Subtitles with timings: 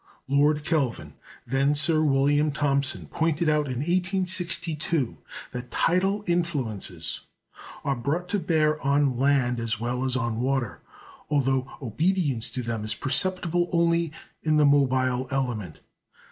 [0.27, 1.13] Lord Kelvin
[1.45, 5.19] (then Sir William Thomson) pointed out in 1862
[5.51, 7.21] that tidal influences
[7.83, 10.81] are brought to bear on land as well as on water,
[11.29, 14.11] although obedience to them is perceptible only
[14.41, 15.79] in the mobile element.